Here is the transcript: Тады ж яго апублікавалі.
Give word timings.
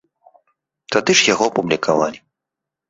Тады 0.95 1.11
ж 1.21 1.31
яго 1.33 1.43
апублікавалі. 1.53 2.19